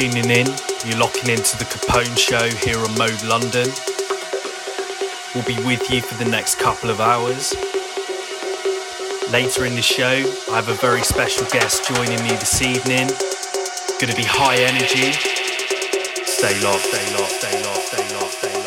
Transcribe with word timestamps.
tuning 0.00 0.30
in, 0.30 0.46
you're 0.86 0.98
locking 0.98 1.28
into 1.28 1.58
the 1.58 1.66
Capone 1.66 2.16
Show 2.16 2.48
here 2.64 2.78
on 2.78 2.96
Mode 2.96 3.22
London. 3.22 3.68
We'll 5.34 5.44
be 5.44 5.62
with 5.66 5.90
you 5.90 6.00
for 6.00 6.14
the 6.14 6.30
next 6.30 6.58
couple 6.58 6.88
of 6.88 7.00
hours. 7.02 7.52
Later 9.30 9.66
in 9.66 9.74
the 9.74 9.82
show, 9.82 10.24
I 10.50 10.56
have 10.56 10.68
a 10.70 10.74
very 10.74 11.02
special 11.02 11.46
guest 11.50 11.86
joining 11.86 12.22
me 12.22 12.30
this 12.30 12.62
evening. 12.62 13.08
Gonna 14.00 14.16
be 14.16 14.24
high 14.24 14.56
energy. 14.56 15.12
Stay 16.24 16.58
locked, 16.64 16.84
stay 16.86 17.16
locked, 17.18 17.32
stay 17.32 17.62
locked, 17.62 17.82
stay 17.82 18.16
locked, 18.16 18.32
stay 18.32 18.54
locked. 18.54 18.59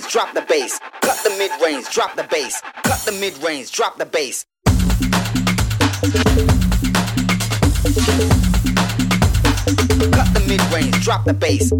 Range, 0.00 0.12
drop 0.12 0.34
the 0.34 0.42
bass. 0.42 0.80
Cut 1.00 1.18
the 1.24 1.30
mid 1.30 1.50
range, 1.62 1.88
drop 1.90 2.16
the 2.16 2.24
bass. 2.24 2.60
Cut 2.82 2.98
the 3.04 3.12
mid 3.12 3.36
range, 3.42 3.72
drop 3.72 3.98
the 3.98 4.06
bass. 4.06 4.46
Cut 10.12 10.34
the 10.34 10.44
mid 10.46 10.60
range, 10.72 11.04
drop 11.04 11.24
the 11.24 11.34
bass. 11.34 11.72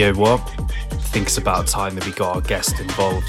Yeah, 0.00 0.12
what? 0.12 0.38
Think 1.12 1.26
it's 1.26 1.36
about 1.36 1.66
time 1.66 1.94
that 1.96 2.06
we 2.06 2.12
got 2.12 2.34
our 2.34 2.40
guest 2.40 2.80
involved. 2.80 3.26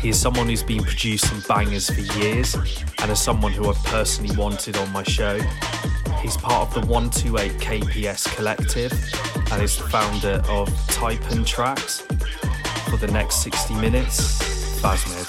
He 0.00 0.08
is 0.08 0.18
someone 0.18 0.48
who's 0.48 0.64
been 0.64 0.82
producing 0.82 1.38
bangers 1.46 1.88
for 1.88 2.00
years 2.18 2.56
and 2.98 3.08
is 3.08 3.20
someone 3.20 3.52
who 3.52 3.70
I've 3.70 3.76
personally 3.84 4.34
wanted 4.34 4.76
on 4.76 4.92
my 4.92 5.04
show. 5.04 5.38
He's 6.20 6.36
part 6.36 6.66
of 6.66 6.74
the 6.74 6.80
128 6.92 7.52
KPS 7.60 8.34
collective 8.34 8.92
and 9.52 9.62
is 9.62 9.76
the 9.76 9.84
founder 9.84 10.42
of 10.48 10.68
Type 10.88 11.30
and 11.30 11.46
Tracks. 11.46 12.00
For 12.90 12.96
the 12.96 13.06
next 13.12 13.36
60 13.44 13.74
minutes, 13.74 14.42
Fazmid. 14.82 15.19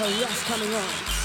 Another 0.00 0.22
rush 0.22 0.44
coming 0.44 0.72
on. 0.74 1.17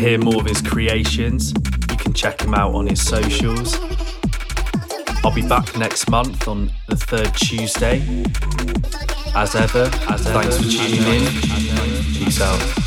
Hear 0.00 0.18
more 0.18 0.36
of 0.36 0.46
his 0.46 0.62
creations, 0.62 1.52
you 1.90 1.96
can 1.96 2.14
check 2.14 2.40
him 2.40 2.54
out 2.54 2.74
on 2.74 2.86
his 2.86 3.06
socials. 3.06 3.78
I'll 5.22 5.34
be 5.34 5.46
back 5.46 5.76
next 5.76 6.08
month 6.08 6.48
on 6.48 6.70
the 6.88 6.96
third 6.96 7.34
Tuesday. 7.34 8.00
As 9.34 9.54
ever, 9.54 9.90
as 10.08 10.24
thanks 10.24 10.56
for 10.56 10.62
tuning 10.62 11.02
in. 11.02 11.26
Peace 12.14 12.40
out. 12.40 12.79